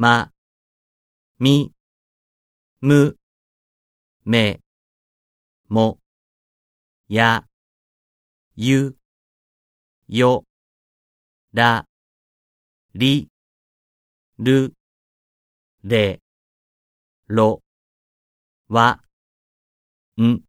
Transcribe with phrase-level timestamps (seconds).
[0.00, 0.30] ま、
[1.40, 1.72] み、
[2.80, 3.16] む、
[4.24, 4.60] め、
[5.68, 5.98] も、
[7.08, 7.48] や、
[8.54, 8.96] ゆ、
[10.08, 10.44] よ、
[11.52, 11.84] ら、
[12.94, 13.28] り、
[14.38, 14.74] る、
[15.82, 16.20] れ、
[17.26, 17.60] ろ、
[18.68, 19.02] わ、
[20.16, 20.47] ん。